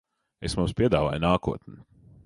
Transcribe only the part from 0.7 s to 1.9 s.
piedāvāju nākotni.